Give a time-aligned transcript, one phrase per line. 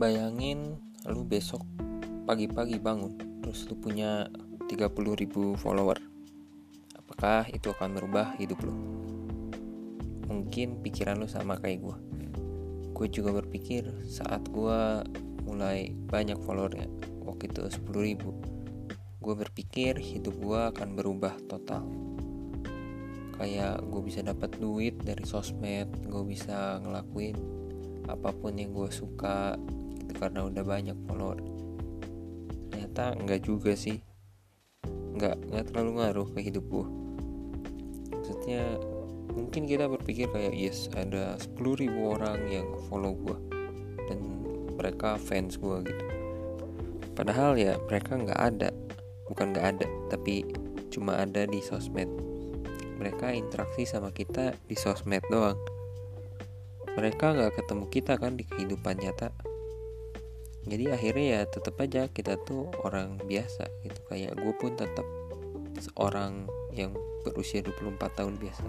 [0.00, 0.80] Bayangin
[1.12, 1.60] lu besok
[2.24, 4.32] pagi-pagi bangun terus lu punya
[4.64, 6.00] 30 ribu follower.
[6.96, 8.72] Apakah itu akan merubah hidup lu?
[10.24, 11.96] Mungkin pikiran lu sama kayak gue.
[12.96, 15.04] Gue juga berpikir saat gue
[15.44, 16.88] mulai banyak followernya
[17.28, 18.32] waktu itu 10 ribu.
[19.20, 21.84] Gue berpikir hidup gue akan berubah total
[23.36, 27.36] kayak gue bisa dapat duit dari sosmed gue bisa ngelakuin
[28.04, 29.56] apa pun yang gue suka
[30.20, 31.40] karena udah banyak follower.
[32.68, 34.04] Ternyata enggak juga sih.
[35.16, 37.00] Nggak nggak terlalu ngaruh ke hidup gue
[38.30, 38.78] maksudnya
[39.34, 43.38] mungkin kita berpikir kayak yes ada 10 ribu orang yang follow gue
[44.06, 44.22] dan
[44.78, 46.04] mereka fans gue gitu.
[47.18, 48.70] Padahal ya mereka nggak ada.
[49.26, 50.46] Bukan nggak ada tapi
[50.94, 52.06] cuma ada di sosmed.
[53.02, 55.58] Mereka interaksi sama kita di sosmed doang.
[56.94, 59.34] Mereka nggak ketemu kita kan di kehidupan nyata
[60.68, 64.00] jadi akhirnya ya tetap aja kita tuh orang biasa gitu.
[64.12, 65.06] Kayak gue pun tetap
[65.80, 66.44] seorang
[66.76, 66.92] yang
[67.24, 68.66] berusia 24 tahun biasa.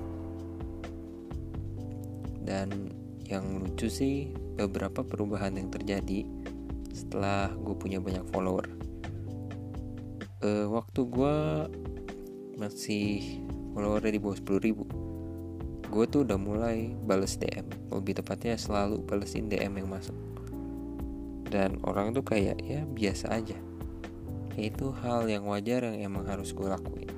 [2.42, 2.96] Dan
[3.28, 6.24] yang lucu sih beberapa perubahan yang terjadi
[6.96, 8.68] setelah gue punya banyak follower.
[10.42, 11.38] Uh, waktu gue
[12.58, 13.40] masih
[13.76, 14.86] followernya di bawah 10 ribu
[15.92, 20.16] gue tuh udah mulai bales DM lebih tepatnya selalu balesin DM yang masuk
[21.52, 23.60] dan orang tuh kayak ya biasa aja.
[24.56, 27.12] Itu hal yang wajar yang emang harus gue lakuin.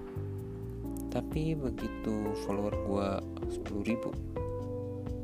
[1.14, 3.10] Tapi begitu follower gue
[3.62, 4.10] 10 ribu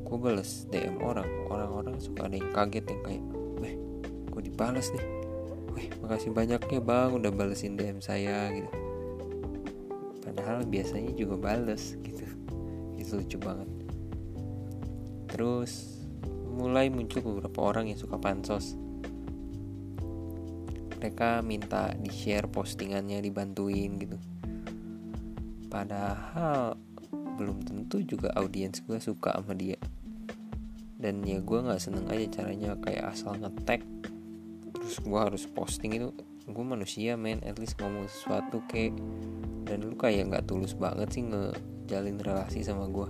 [0.09, 1.29] gue bales DM orang.
[1.49, 3.25] Orang-orang suka ada yang kaget yang kayak
[3.61, 3.75] weh
[4.29, 5.05] gue dibales nih.
[5.73, 8.69] Weh makasih banyaknya bang udah balesin DM saya gitu.
[10.25, 12.25] Padahal biasanya juga bales gitu.
[12.97, 13.69] Itu lucu banget.
[15.29, 16.01] Terus
[16.49, 18.75] mulai muncul beberapa orang yang suka pansos
[20.99, 24.19] mereka minta di share postingannya dibantuin gitu.
[25.71, 26.75] Padahal
[27.39, 29.79] belum tentu juga audiens gue suka sama dia.
[30.99, 33.79] Dan ya gue nggak seneng aja caranya kayak asal ngetek
[34.75, 36.11] terus gue harus posting itu.
[36.51, 37.39] Gue manusia men.
[37.47, 38.99] At least ngomong sesuatu kayak
[39.63, 43.07] dan lu kayak nggak tulus banget sih ngejalin relasi sama gue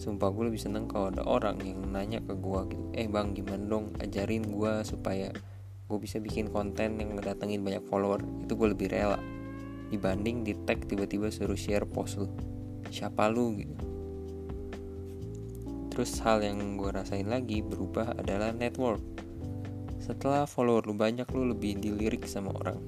[0.00, 3.68] sumpah gue lebih seneng kalau ada orang yang nanya ke gue gitu eh bang gimana
[3.68, 3.92] dong?
[4.00, 5.28] Ajarin gue supaya
[5.90, 8.22] gue bisa bikin konten yang ngedatengin banyak follower.
[8.46, 9.18] Itu gue lebih rela
[9.90, 12.30] dibanding di tag tiba-tiba suruh share post lu.
[12.86, 13.74] Siapa lu gitu.
[15.90, 19.02] Terus hal yang gue rasain lagi berubah adalah network.
[19.98, 22.78] Setelah follower lu banyak lu lebih dilirik sama orang.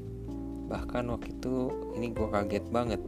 [0.71, 3.03] Bahkan waktu itu ini gue kaget banget.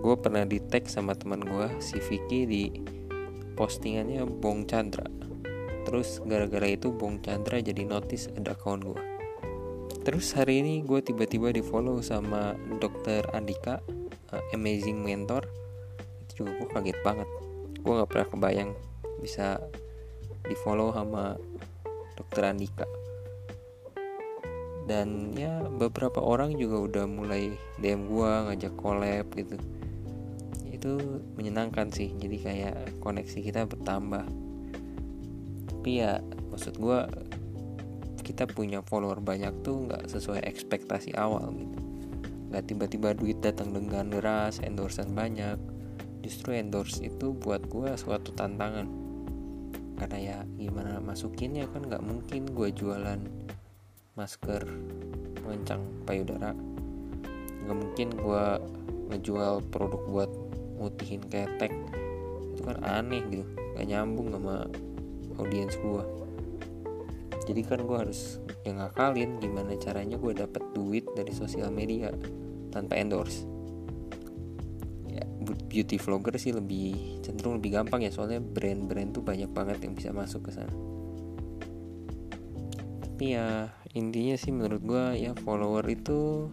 [0.00, 2.62] Gue pernah di tag sama teman gue si Vicky di
[3.54, 5.06] postingannya Bong Chandra
[5.84, 9.02] terus gara-gara itu Bong Chandra jadi notice ada akun gue
[10.04, 13.80] terus hari ini gue tiba-tiba di follow sama dokter Andika
[14.34, 15.46] uh, amazing mentor.
[16.26, 17.28] Itu juga gue kaget banget.
[17.80, 18.70] Gue nggak pernah kebayang
[19.22, 19.62] bisa
[20.44, 21.38] di follow sama
[22.18, 22.86] dokter Andika.
[24.84, 29.56] Dan ya beberapa orang juga udah mulai DM gua ngajak collab gitu.
[30.68, 34.28] Itu menyenangkan sih jadi kayak koneksi kita bertambah
[35.84, 36.16] tapi ya
[36.48, 37.04] maksud gua
[38.24, 41.76] kita punya follower banyak tuh nggak sesuai ekspektasi awal gitu.
[42.48, 45.60] Nggak tiba-tiba duit datang dengan deras endorsean banyak.
[46.24, 48.88] Justru endorse itu buat gua suatu tantangan.
[50.00, 53.20] Karena ya gimana masukinnya kan nggak mungkin gue jualan
[54.16, 54.64] masker
[55.44, 56.56] mengencang payudara.
[57.60, 58.44] Nggak mungkin gue
[59.12, 60.30] ngejual produk buat
[60.80, 61.76] mutihin ketek.
[62.56, 63.44] Itu kan aneh gitu
[63.76, 64.64] gak nyambung sama
[65.38, 66.24] audiens gue
[67.44, 72.08] jadi kan gue harus yang ngakalin gimana caranya gue dapet duit dari sosial media
[72.72, 73.44] tanpa endorse.
[75.12, 79.92] Ya beauty vlogger sih lebih cenderung lebih gampang ya soalnya brand-brand tuh banyak banget yang
[79.92, 80.72] bisa masuk ke sana.
[83.04, 86.48] Tapi ya intinya sih menurut gue ya follower itu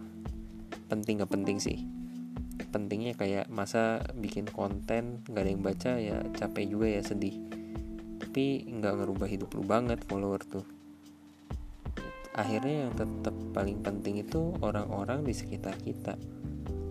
[0.92, 1.88] penting gak penting sih.
[2.68, 7.61] Pentingnya kayak masa bikin konten gak ada yang baca ya capek juga ya sedih
[8.32, 10.64] tapi nggak ngerubah hidup lu banget follower tuh.
[12.32, 16.16] Akhirnya yang tetap paling penting itu orang-orang di sekitar kita.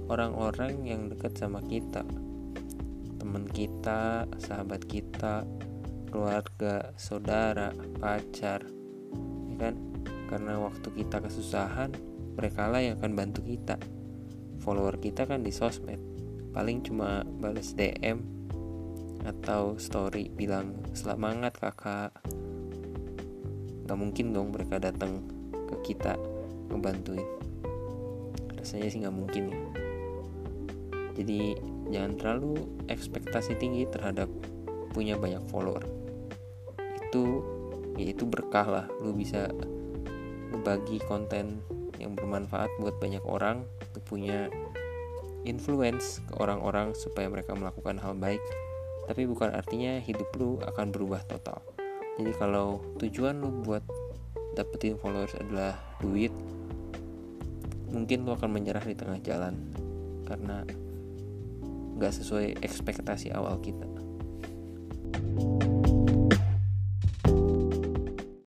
[0.06, 2.06] Orang-orang yang dekat sama kita.
[3.18, 5.42] Teman kita sahabat kita
[6.14, 8.62] keluarga saudara pacar
[9.50, 9.82] ya kan?
[10.30, 11.90] Karena waktu kita kesusahan
[12.38, 13.82] mereka lah yang akan bantu kita.
[14.62, 15.98] Follower kita kan di sosmed.
[16.54, 18.41] Paling cuma balas DM
[19.26, 22.12] atau story bilang semangat kakak.
[23.86, 26.18] Nggak mungkin dong mereka datang ke kita
[26.72, 27.28] ngebantuin.
[28.58, 29.60] Rasanya sih nggak mungkin ya.
[31.22, 31.40] Jadi
[31.92, 32.54] jangan terlalu
[32.88, 34.32] ekspektasi tinggi terhadap
[34.96, 35.84] punya banyak follower.
[37.04, 37.44] Itu
[38.00, 38.86] ya itu berkah lah.
[39.04, 39.52] Lu bisa
[40.52, 41.64] berbagi konten
[42.02, 43.62] yang bermanfaat buat banyak orang
[43.94, 44.50] lu punya
[45.46, 48.42] influence ke orang-orang supaya mereka melakukan hal baik
[49.12, 51.60] tapi bukan artinya hidup lu akan berubah total
[52.16, 53.84] jadi kalau tujuan lu buat
[54.56, 56.32] dapetin followers adalah duit
[57.92, 59.60] mungkin lu akan menyerah di tengah jalan
[60.24, 60.64] karena
[62.00, 63.84] gak sesuai ekspektasi awal kita.
[65.12, 65.51] thank you